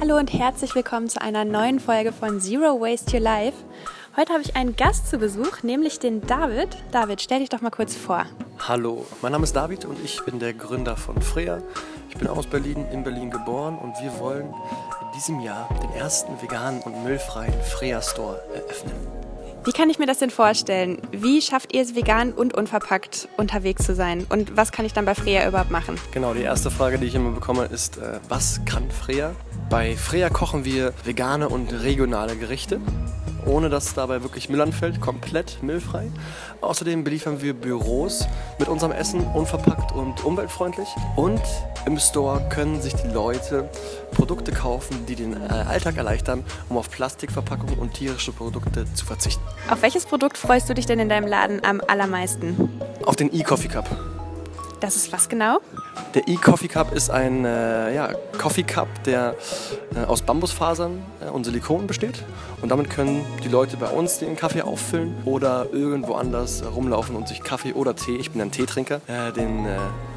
Hallo 0.00 0.16
und 0.16 0.32
herzlich 0.32 0.74
willkommen 0.74 1.10
zu 1.10 1.20
einer 1.20 1.44
neuen 1.44 1.78
Folge 1.78 2.10
von 2.10 2.40
Zero 2.40 2.80
Waste 2.80 3.18
Your 3.18 3.22
Life. 3.22 3.58
Heute 4.16 4.32
habe 4.32 4.42
ich 4.42 4.56
einen 4.56 4.74
Gast 4.74 5.10
zu 5.10 5.18
Besuch, 5.18 5.62
nämlich 5.62 5.98
den 5.98 6.26
David. 6.26 6.68
David, 6.90 7.20
stell 7.20 7.40
dich 7.40 7.50
doch 7.50 7.60
mal 7.60 7.68
kurz 7.68 7.94
vor. 7.96 8.24
Hallo, 8.66 9.04
mein 9.20 9.32
Name 9.32 9.44
ist 9.44 9.54
David 9.54 9.84
und 9.84 10.02
ich 10.02 10.24
bin 10.24 10.38
der 10.38 10.54
Gründer 10.54 10.96
von 10.96 11.20
Freya. 11.20 11.58
Ich 12.08 12.16
bin 12.16 12.28
aus 12.28 12.46
Berlin, 12.46 12.86
in 12.90 13.04
Berlin 13.04 13.30
geboren 13.30 13.76
und 13.76 13.92
wir 14.02 14.18
wollen 14.18 14.46
in 14.46 15.12
diesem 15.14 15.40
Jahr 15.40 15.68
den 15.82 15.92
ersten 15.92 16.40
veganen 16.40 16.80
und 16.80 17.04
müllfreien 17.04 17.60
Freya 17.60 18.00
Store 18.00 18.42
eröffnen. 18.54 19.06
Wie 19.62 19.72
kann 19.72 19.90
ich 19.90 19.98
mir 19.98 20.06
das 20.06 20.18
denn 20.18 20.30
vorstellen? 20.30 21.02
Wie 21.12 21.42
schafft 21.42 21.74
ihr 21.74 21.82
es, 21.82 21.94
vegan 21.94 22.32
und 22.32 22.54
unverpackt 22.54 23.28
unterwegs 23.36 23.84
zu 23.84 23.94
sein? 23.94 24.24
Und 24.30 24.56
was 24.56 24.72
kann 24.72 24.86
ich 24.86 24.94
dann 24.94 25.04
bei 25.04 25.14
Freya 25.14 25.46
überhaupt 25.46 25.70
machen? 25.70 25.98
Genau, 26.12 26.32
die 26.32 26.40
erste 26.40 26.70
Frage, 26.70 26.98
die 26.98 27.06
ich 27.06 27.14
immer 27.14 27.32
bekomme, 27.32 27.66
ist, 27.66 27.98
äh, 27.98 28.20
was 28.30 28.64
kann 28.64 28.90
Freya? 28.90 29.32
Bei 29.68 29.96
Freya 29.96 30.30
kochen 30.30 30.64
wir 30.64 30.94
vegane 31.04 31.50
und 31.50 31.74
regionale 31.82 32.36
Gerichte 32.36 32.80
ohne 33.46 33.68
dass 33.68 33.94
dabei 33.94 34.22
wirklich 34.22 34.48
Müll 34.48 34.60
anfällt, 34.60 35.00
komplett 35.00 35.62
müllfrei. 35.62 36.10
Außerdem 36.60 37.04
beliefern 37.04 37.40
wir 37.40 37.54
Büros 37.54 38.26
mit 38.58 38.68
unserem 38.68 38.92
Essen 38.92 39.20
unverpackt 39.34 39.92
und 39.92 40.24
umweltfreundlich. 40.24 40.88
Und 41.16 41.40
im 41.86 41.98
Store 41.98 42.46
können 42.48 42.80
sich 42.82 42.94
die 42.94 43.08
Leute 43.08 43.68
Produkte 44.12 44.52
kaufen, 44.52 45.06
die 45.06 45.14
den 45.14 45.34
äh, 45.34 45.48
Alltag 45.48 45.96
erleichtern, 45.96 46.44
um 46.68 46.76
auf 46.76 46.90
Plastikverpackungen 46.90 47.78
und 47.78 47.94
tierische 47.94 48.32
Produkte 48.32 48.84
zu 48.94 49.06
verzichten. 49.06 49.42
Auf 49.70 49.82
welches 49.82 50.06
Produkt 50.06 50.36
freust 50.36 50.68
du 50.68 50.74
dich 50.74 50.86
denn 50.86 50.98
in 50.98 51.08
deinem 51.08 51.26
Laden 51.26 51.64
am 51.64 51.80
allermeisten? 51.86 52.80
Auf 53.04 53.16
den 53.16 53.34
E-Coffee 53.34 53.68
Cup. 53.68 54.09
Das 54.80 54.96
ist 54.96 55.12
was 55.12 55.28
genau? 55.28 55.58
Der 56.14 56.26
E-Coffee 56.26 56.68
Cup 56.68 56.94
ist 56.94 57.10
ein 57.10 57.44
äh, 57.44 57.94
ja, 57.94 58.14
Coffee 58.38 58.62
Cup, 58.62 58.88
der 59.04 59.36
äh, 59.94 60.04
aus 60.06 60.22
Bambusfasern 60.22 61.02
äh, 61.20 61.28
und 61.28 61.44
Silikonen 61.44 61.86
besteht. 61.86 62.24
Und 62.62 62.70
damit 62.70 62.90
können 62.90 63.24
die 63.44 63.48
Leute 63.48 63.76
bei 63.76 63.88
uns 63.88 64.18
den 64.18 64.36
Kaffee 64.36 64.62
auffüllen 64.62 65.14
oder 65.24 65.66
irgendwo 65.72 66.14
anders 66.14 66.62
rumlaufen 66.64 67.16
und 67.16 67.28
sich 67.28 67.42
Kaffee 67.42 67.72
oder 67.74 67.94
Tee, 67.94 68.16
ich 68.16 68.30
bin 68.30 68.40
ein 68.40 68.50
Teetrinker, 68.50 69.00
äh, 69.06 69.32
den, 69.32 69.66
äh, 69.66 69.76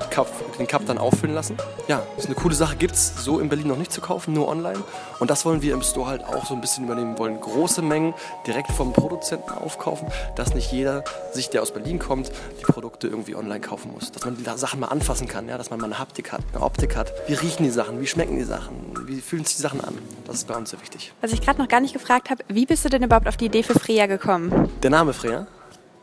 Cup, 0.10 0.28
den 0.58 0.68
Cup 0.68 0.86
dann 0.86 0.98
auffüllen 0.98 1.36
lassen. 1.36 1.58
Ja, 1.88 2.02
ist 2.18 2.26
eine 2.26 2.36
coole 2.36 2.56
Sache, 2.56 2.76
gibt 2.76 2.96
es 2.96 3.24
so 3.24 3.40
in 3.40 3.50
Berlin 3.50 3.68
noch 3.68 3.78
nicht 3.78 3.92
zu 3.92 4.02
kaufen, 4.02 4.34
nur 4.34 4.48
online. 4.48 4.82
Und 5.20 5.30
das 5.30 5.46
wollen 5.46 5.62
wir 5.62 5.74
im 5.74 5.82
Store 5.82 6.08
halt 6.08 6.24
auch 6.24 6.46
so 6.46 6.54
ein 6.54 6.62
bisschen 6.62 6.86
übernehmen. 6.86 7.14
Wir 7.14 7.20
wollen 7.20 7.40
große 7.40 7.82
Mengen 7.82 8.14
direkt 8.46 8.72
vom 8.72 8.94
Produzenten 8.94 9.52
aufkaufen, 9.52 10.08
dass 10.36 10.54
nicht 10.54 10.72
jeder 10.72 11.04
sich, 11.32 11.50
der 11.50 11.62
aus 11.62 11.72
Berlin 11.72 12.00
kommt, 12.00 12.32
die 12.60 12.64
Produkte 12.64 13.08
irgendwie 13.08 13.36
online 13.36 13.62
kaufen 13.62 13.92
muss. 13.94 14.12
Dass 14.12 14.26
man 14.26 14.38
die 14.38 14.44
Sachen 14.58 14.80
mal 14.80 14.88
anfassen 14.88 15.28
kann, 15.28 15.48
ja, 15.48 15.58
dass 15.58 15.70
man 15.70 15.80
mal 15.80 15.86
eine 15.86 16.00
Haptik 16.00 16.32
hat, 16.32 16.42
eine 16.54 16.64
Optik 16.64 16.96
hat. 16.96 17.12
Wie 17.28 17.34
riechen 17.34 17.64
die 17.64 17.70
Sachen, 17.70 18.00
wie 18.02 18.08
schmecken 18.08 18.38
die 18.38 18.44
Sachen, 18.44 18.76
wie 19.08 19.22
fühlen 19.22 19.46
sich 19.46 19.56
die 19.56 19.62
Sachen 19.62 19.82
an. 19.82 19.98
Das 20.26 20.38
ist 20.38 20.48
bei 20.48 20.56
uns 20.56 20.70
sehr 20.70 20.82
wichtig. 20.82 21.14
Was 21.22 21.32
ich 21.32 21.42
gerade 21.42 21.62
noch 21.62 21.68
gar 21.68 21.80
nicht 21.80 21.94
gefragt 21.94 22.30
habe, 22.30 22.44
wie 22.48 22.66
bist 22.66 22.86
du 22.86 22.90
denn 22.90 23.04
überhaupt 23.04 23.28
auf 23.28 23.38
die 23.38 23.46
Idee 23.46 23.64
für 23.64 23.78
Freya 23.78 24.06
gekommen? 24.06 24.70
Der 24.82 24.90
Name 24.90 25.14
Freya? 25.14 25.48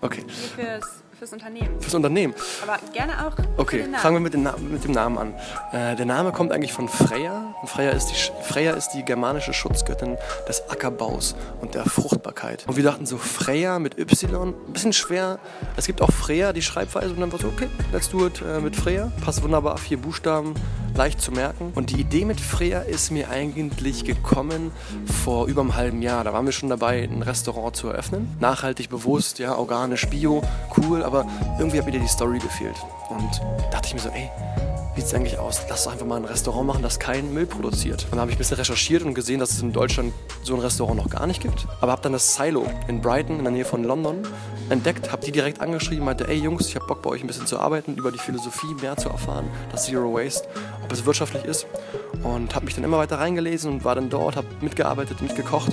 Okay. 0.01 0.25
Fürs 0.57 1.03
Fürs 1.21 1.35
Unternehmen. 1.35 1.81
Fürs 1.83 1.95
Unternehmen. 1.95 2.35
Aber 2.63 2.79
gerne 2.95 3.27
auch. 3.27 3.33
Okay, 3.59 3.85
fangen 3.99 4.17
wir 4.17 4.21
mit 4.21 4.33
dem, 4.33 4.49
mit 4.73 4.85
dem 4.85 4.93
Namen 4.93 5.19
an. 5.19 5.35
Äh, 5.71 5.95
der 5.95 6.07
Name 6.07 6.33
kommt 6.33 6.51
eigentlich 6.51 6.73
von 6.73 6.89
Freya. 6.89 7.55
Und 7.61 7.69
Freya 7.69 7.91
ist, 7.91 8.07
die, 8.07 8.43
Freya 8.43 8.73
ist 8.73 8.93
die 8.95 9.05
germanische 9.05 9.53
Schutzgöttin 9.53 10.17
des 10.49 10.63
Ackerbaus 10.71 11.37
und 11.61 11.75
der 11.75 11.85
Fruchtbarkeit. 11.85 12.65
Und 12.67 12.77
wir 12.79 12.85
dachten 12.85 13.05
so, 13.05 13.19
Freya 13.19 13.79
mit 13.79 13.99
Y, 13.99 14.55
ein 14.67 14.73
bisschen 14.73 14.95
schwer. 14.95 15.39
Es 15.77 15.87
gibt 15.87 16.01
auch 16.01 16.11
Freya, 16.11 16.55
die 16.55 16.63
Schreibweise. 16.63 17.11
Und 17.11 17.21
dann 17.21 17.31
war 17.31 17.39
so, 17.39 17.49
okay, 17.49 17.69
let's 17.93 18.09
do 18.09 18.27
it 18.27 18.41
äh, 18.41 18.59
mit 18.59 18.75
Freya. 18.75 19.13
Passt 19.23 19.43
wunderbar, 19.43 19.77
vier 19.77 19.99
Buchstaben, 19.99 20.55
leicht 20.97 21.21
zu 21.21 21.33
merken. 21.33 21.73
Und 21.75 21.91
die 21.91 22.01
Idee 22.01 22.25
mit 22.25 22.41
Freya 22.41 22.81
ist 22.81 23.11
mir 23.11 23.29
eigentlich 23.29 24.07
gekommen 24.07 24.73
vor 25.23 25.49
über 25.49 25.61
einem 25.61 25.77
halben 25.77 26.01
Jahr. 26.01 26.25
Da 26.25 26.33
waren 26.33 26.47
wir 26.47 26.53
schon 26.53 26.71
dabei, 26.71 27.03
ein 27.03 27.21
Restaurant 27.21 27.77
zu 27.77 27.89
eröffnen. 27.89 28.35
Nachhaltig, 28.41 28.89
bewusst, 28.89 29.39
ja, 29.39 29.55
organisch, 29.55 30.09
bio, 30.09 30.43
cool 30.79 31.10
aber 31.11 31.27
irgendwie 31.59 31.79
hat 31.79 31.87
mir 31.87 31.93
die 31.93 32.07
Story 32.07 32.39
gefehlt. 32.39 32.77
Und 33.09 33.41
dachte 33.73 33.89
ich 33.89 33.95
mir 33.95 34.01
so, 34.01 34.09
ey, 34.11 34.31
wie 34.95 35.01
sieht 35.01 35.09
es 35.09 35.15
eigentlich 35.15 35.39
aus? 35.39 35.63
Lass 35.69 35.85
doch 35.85 35.93
einfach 35.93 36.07
mal 36.07 36.17
ein 36.17 36.25
Restaurant 36.25 36.67
machen, 36.67 36.83
das 36.83 36.99
keinen 36.99 37.35
Müll 37.35 37.47
produziert. 37.47 38.05
Und 38.05 38.13
dann 38.13 38.21
habe 38.21 38.31
ich 38.31 38.37
ein 38.37 38.39
bisschen 38.39 38.57
recherchiert 38.57 39.03
und 39.03 39.15
gesehen, 39.15 39.41
dass 39.41 39.51
es 39.51 39.63
in 39.63 39.73
Deutschland 39.73 40.13
so 40.43 40.55
ein 40.55 40.61
Restaurant 40.61 40.97
noch 40.97 41.11
gar 41.11 41.27
nicht 41.27 41.43
gibt. 41.43 41.67
Aber 41.81 41.93
habe 41.93 42.03
dann 42.03 42.13
das 42.13 42.35
Silo 42.35 42.67
in 42.87 43.01
Brighton, 43.01 43.39
in 43.39 43.45
der 43.45 43.53
Nähe 43.53 43.65
von 43.65 43.83
London, 43.83 44.23
entdeckt, 44.69 45.11
habe 45.11 45.25
die 45.25 45.33
direkt 45.33 45.61
angeschrieben, 45.61 46.05
meinte, 46.05 46.29
ey 46.29 46.37
Jungs, 46.37 46.69
ich 46.69 46.77
habe 46.77 46.87
Bock 46.87 47.03
bei 47.03 47.11
euch 47.11 47.23
ein 47.23 47.27
bisschen 47.27 47.47
zu 47.47 47.59
arbeiten, 47.59 47.97
über 47.97 48.13
die 48.13 48.19
Philosophie 48.19 48.75
mehr 48.81 48.97
zu 48.97 49.09
erfahren, 49.09 49.49
das 49.73 49.87
Zero 49.87 50.15
Waste, 50.15 50.49
ob 50.85 50.93
es 50.93 51.05
wirtschaftlich 51.05 51.45
ist. 51.45 51.67
Und 52.23 52.55
habe 52.55 52.67
mich 52.67 52.75
dann 52.75 52.85
immer 52.85 52.99
weiter 52.99 53.19
reingelesen 53.19 53.73
und 53.73 53.85
war 53.85 53.95
dann 53.95 54.11
dort, 54.11 54.37
habe 54.37 54.47
mitgearbeitet, 54.61 55.21
mitgekocht 55.23 55.73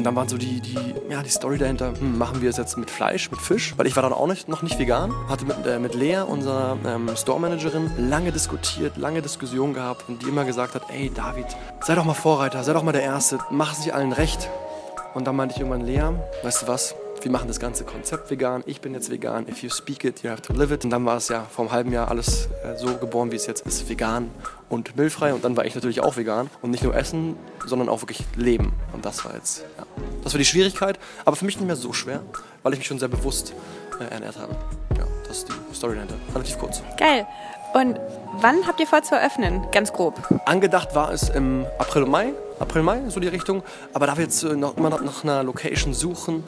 und 0.00 0.04
dann 0.04 0.16
war 0.16 0.26
so 0.26 0.38
die, 0.38 0.62
die, 0.62 0.78
ja, 1.10 1.22
die 1.22 1.28
Story 1.28 1.58
dahinter, 1.58 1.92
hm, 1.92 2.16
machen 2.16 2.40
wir 2.40 2.48
es 2.48 2.56
jetzt 2.56 2.78
mit 2.78 2.90
Fleisch, 2.90 3.30
mit 3.30 3.38
Fisch? 3.38 3.74
Weil 3.76 3.86
ich 3.86 3.96
war 3.96 4.02
dann 4.02 4.14
auch 4.14 4.26
nicht, 4.26 4.48
noch 4.48 4.62
nicht 4.62 4.78
vegan. 4.78 5.12
Hatte 5.28 5.44
mit, 5.44 5.66
äh, 5.66 5.78
mit 5.78 5.94
Lea, 5.94 6.22
unserer 6.26 6.78
ähm, 6.86 7.10
Store-Managerin, 7.14 8.08
lange 8.08 8.32
diskutiert, 8.32 8.96
lange 8.96 9.20
Diskussionen 9.20 9.74
gehabt 9.74 10.08
und 10.08 10.22
die 10.22 10.28
immer 10.28 10.46
gesagt 10.46 10.74
hat, 10.74 10.84
ey 10.88 11.10
David, 11.14 11.44
sei 11.82 11.96
doch 11.96 12.06
mal 12.06 12.14
Vorreiter, 12.14 12.64
sei 12.64 12.72
doch 12.72 12.82
mal 12.82 12.92
der 12.92 13.02
Erste, 13.02 13.40
mach 13.50 13.72
es 13.72 13.82
sich 13.82 13.92
allen 13.92 14.12
recht. 14.12 14.48
Und 15.12 15.26
dann 15.26 15.36
meinte 15.36 15.54
ich 15.54 15.60
irgendwann, 15.60 15.84
Lea, 15.84 16.14
weißt 16.44 16.62
du 16.62 16.68
was, 16.68 16.94
wir 17.22 17.30
machen 17.30 17.48
das 17.48 17.60
ganze 17.60 17.84
Konzept 17.84 18.30
vegan, 18.30 18.62
ich 18.66 18.80
bin 18.80 18.94
jetzt 18.94 19.10
vegan, 19.10 19.46
if 19.48 19.62
you 19.62 19.68
speak 19.68 20.04
it, 20.04 20.22
you 20.22 20.30
have 20.30 20.42
to 20.42 20.52
live 20.52 20.72
it. 20.72 20.84
Und 20.84 20.90
dann 20.90 21.04
war 21.04 21.16
es 21.16 21.28
ja 21.28 21.44
vor 21.44 21.64
einem 21.64 21.72
halben 21.72 21.92
Jahr 21.92 22.08
alles 22.08 22.48
äh, 22.64 22.76
so 22.76 22.94
geboren, 22.96 23.30
wie 23.30 23.36
es 23.36 23.46
jetzt 23.46 23.66
ist, 23.66 23.88
vegan 23.88 24.30
und 24.68 24.96
müllfrei. 24.96 25.34
Und 25.34 25.44
dann 25.44 25.56
war 25.56 25.64
ich 25.64 25.74
natürlich 25.74 26.00
auch 26.00 26.16
vegan 26.16 26.48
und 26.62 26.70
nicht 26.70 26.82
nur 26.82 26.94
essen, 26.94 27.36
sondern 27.66 27.88
auch 27.88 28.02
wirklich 28.02 28.24
leben. 28.36 28.72
Und 28.92 29.04
das 29.04 29.24
war 29.24 29.34
jetzt, 29.34 29.64
ja, 29.76 29.84
das 30.24 30.32
war 30.32 30.38
die 30.38 30.44
Schwierigkeit, 30.44 30.98
aber 31.24 31.36
für 31.36 31.44
mich 31.44 31.56
nicht 31.56 31.66
mehr 31.66 31.76
so 31.76 31.92
schwer, 31.92 32.22
weil 32.62 32.72
ich 32.72 32.78
mich 32.78 32.88
schon 32.88 32.98
sehr 32.98 33.08
bewusst 33.08 33.54
äh, 34.00 34.12
ernährt 34.12 34.38
habe. 34.38 34.54
Ja, 34.96 35.04
das 35.26 35.38
ist 35.38 35.48
die 35.48 35.74
Story 35.74 35.94
dahinter. 35.94 36.16
Relativ 36.34 36.58
kurz. 36.58 36.82
Geil. 36.96 37.26
Und 37.72 38.00
wann 38.40 38.66
habt 38.66 38.80
ihr 38.80 38.86
vor 38.86 39.02
zu 39.02 39.14
eröffnen? 39.14 39.64
Ganz 39.70 39.92
grob. 39.92 40.20
Angedacht 40.44 40.94
war 40.94 41.12
es 41.12 41.28
im 41.28 41.66
April, 41.78 42.06
Mai. 42.06 42.32
April, 42.58 42.82
Mai, 42.82 43.02
so 43.08 43.20
die 43.20 43.28
Richtung. 43.28 43.62
Aber 43.92 44.06
da 44.06 44.16
wir 44.16 44.24
jetzt 44.24 44.42
äh, 44.42 44.56
noch 44.56 44.76
immer 44.76 44.90
nach 44.90 45.22
einer 45.22 45.44
Location 45.44 45.94
suchen, 45.94 46.44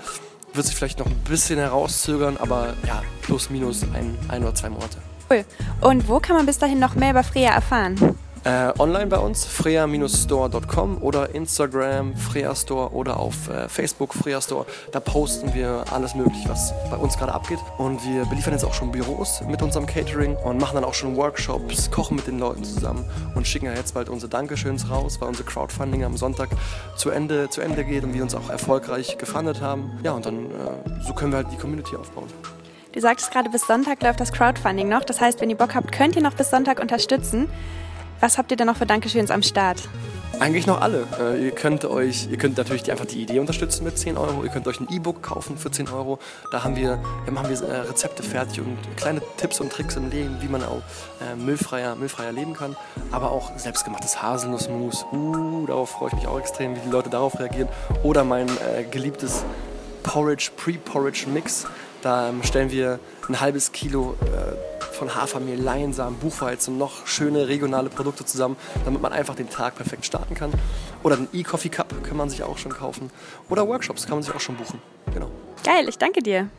wird 0.55 0.67
sich 0.67 0.77
vielleicht 0.77 0.99
noch 0.99 1.07
ein 1.07 1.17
bisschen 1.29 1.59
herauszögern, 1.59 2.37
aber 2.37 2.75
ja, 2.87 3.03
plus 3.23 3.51
minus 3.51 3.83
ein, 3.95 4.17
ein 4.29 4.43
oder 4.43 4.55
zwei 4.55 4.71
Monate. 4.71 4.99
Cool. 5.31 5.45
Und 5.81 6.09
wo 6.09 6.21
kann 6.21 6.37
man 6.37 6.47
bis 6.47 6.59
dahin 6.59 6.79
noch 6.79 6.95
mehr 6.95 7.11
über 7.11 7.25
Freya 7.25 7.53
erfahren? 7.53 8.19
Äh, 8.45 8.73
online 8.81 9.07
bei 9.07 9.19
uns, 9.19 9.45
freya-store.com 9.45 11.01
oder 11.01 11.33
Instagram, 11.33 12.17
Freya 12.17 12.57
Store 12.57 12.91
oder 12.93 13.17
auf 13.17 13.49
äh, 13.49 13.69
Facebook, 13.69 14.15
Freya 14.15 14.41
Store. 14.41 14.67
Da 14.91 14.99
posten 14.99 15.55
wir 15.55 15.85
alles 15.93 16.17
mögliche, 16.17 16.49
was 16.49 16.75
bei 16.91 16.97
uns 16.97 17.17
gerade 17.17 17.33
abgeht. 17.33 17.61
Und 17.79 18.05
wir 18.05 18.25
beliefern 18.25 18.53
jetzt 18.53 18.65
auch 18.65 18.75
schon 18.75 18.91
Büros 18.91 19.43
mit 19.47 19.63
unserem 19.63 19.87
Catering 19.87 20.35
und 20.37 20.61
machen 20.61 20.75
dann 20.75 20.85
auch 20.85 20.95
schon 20.95 21.17
Workshops, 21.17 21.89
kochen 21.93 22.17
mit 22.17 22.27
den 22.27 22.41
Leuten 22.41 22.65
zusammen 22.65 23.09
und 23.37 23.47
schicken 23.47 23.67
ja 23.67 23.75
jetzt 23.75 23.95
bald 23.95 24.09
unsere 24.09 24.29
Dankeschöns 24.29 24.91
raus, 24.91 25.21
weil 25.21 25.29
unser 25.29 25.45
Crowdfunding 25.45 26.03
am 26.03 26.17
Sonntag 26.17 26.49
zu 26.97 27.11
Ende, 27.11 27.49
zu 27.49 27.61
Ende 27.61 27.85
geht 27.85 28.03
und 28.03 28.13
wir 28.13 28.25
uns 28.25 28.35
auch 28.35 28.51
erfolgreich 28.51 29.19
gefundet 29.19 29.61
haben. 29.61 30.01
Ja, 30.03 30.13
und 30.13 30.27
dann 30.27 30.47
äh, 30.47 30.51
so 31.07 31.15
können 31.15 31.31
wir 31.31 31.37
halt 31.37 31.53
die 31.53 31.59
Community 31.59 31.95
aufbauen. 31.95 32.27
Du 32.91 33.01
sagtest 33.01 33.31
gerade, 33.31 33.49
bis 33.49 33.67
Sonntag 33.69 34.03
läuft 34.03 34.21
das 34.21 34.33
Crowdfunding 34.33 34.89
noch. 34.89 35.05
Das 35.05 35.21
heißt, 35.21 35.41
wenn 35.41 35.49
ihr 35.49 35.57
Bock 35.57 35.77
habt, 35.77 35.93
könnt 35.93 36.17
ihr 36.17 36.23
noch 36.23 36.35
bis 36.35 36.51
Sonntag 36.51 36.81
unterstützen. 36.81 37.49
Was 38.23 38.39
habt 38.39 38.53
ihr 38.53 38.57
denn 38.57 38.69
noch 38.69 38.77
für 38.77 38.87
Dankeschöns 38.87 39.33
am 39.33 39.43
Start? 39.43 39.81
Eigentlich 40.39 40.69
noch 40.69 40.81
alle. 40.81 41.09
Äh, 41.19 41.45
ihr 41.45 41.51
könnt 41.51 41.85
euch, 41.85 42.29
ihr 42.31 42.39
könnt 42.39 42.57
natürlich 42.57 42.89
einfach 42.93 43.05
die 43.05 43.21
Idee 43.21 43.41
unterstützen 43.41 43.83
mit 43.83 43.99
10 43.99 44.17
Euro. 44.17 44.45
Ihr 44.45 44.51
könnt 44.51 44.69
euch 44.69 44.79
ein 44.79 44.87
E-Book 44.93 45.25
kaufen 45.25 45.59
für 45.59 45.73
10 45.73 45.89
Euro. 45.89 46.21
Da 46.53 46.63
haben 46.63 46.77
wir, 46.77 47.03
da 47.27 47.33
machen 47.33 47.49
wir 47.49 47.61
äh, 47.69 47.81
Rezepte 47.81 48.23
fertig 48.23 48.61
und 48.61 48.79
kleine 48.97 49.23
Tipps 49.39 49.59
und 49.59 49.73
Tricks 49.73 49.97
im 49.97 50.09
Leben, 50.09 50.37
wie 50.41 50.47
man 50.47 50.63
auch 50.63 50.83
äh, 51.21 51.35
müllfreier, 51.35 51.97
müllfreier 51.97 52.31
leben 52.31 52.55
kann. 52.55 52.77
Aber 53.11 53.33
auch 53.33 53.59
selbstgemachtes 53.59 54.23
Haselnussmus. 54.23 55.05
Uh, 55.11 55.67
darauf 55.67 55.91
freue 55.91 56.11
ich 56.11 56.15
mich 56.15 56.29
auch 56.29 56.39
extrem, 56.39 56.77
wie 56.77 56.81
die 56.81 56.91
Leute 56.91 57.11
darauf 57.11 57.41
reagieren. 57.41 57.69
Oder 58.05 58.23
mein 58.23 58.47
geliebtes 58.93 59.45
Porridge, 60.05 60.53
Pre-Porridge 60.57 61.27
Mix. 61.29 61.67
Da 62.03 62.29
ähm, 62.29 62.45
stellen 62.45 62.71
wir 62.71 63.01
ein 63.29 63.41
halbes 63.41 63.73
Kilo 63.73 64.17
von 65.03 65.17
Hafermehl, 65.17 65.61
Leinsamen, 65.61 66.17
Buchweizen 66.21 66.75
und 66.75 66.79
noch 66.79 67.09
schöne 67.09 67.49
regionale 67.49 67.91
Produkte 67.91 68.25
zusammen, 68.25 68.57
damit 68.85 69.03
man 69.03 69.13
einfach 69.13 69.35
den 69.35 69.51
Tag 69.51 69.75
perfekt 69.75 70.07
starten 70.07 70.37
kann. 70.37 70.53
Oder 71.03 71.17
den 71.17 71.27
E-Coffee 71.33 71.71
Cup 71.71 72.05
kann 72.05 72.17
man 72.17 72.31
sich 72.31 72.45
auch 72.45 72.57
schon 72.57 72.71
kaufen. 72.71 73.11
Oder 73.49 73.67
Workshops 73.67 74.07
kann 74.07 74.15
man 74.15 74.23
sich 74.23 74.33
auch 74.33 74.39
schon 74.39 74.55
buchen. 74.55 74.81
Genau. 75.13 75.29
Geil, 75.65 75.89
ich 75.89 75.99
danke 75.99 76.23
dir. 76.23 76.51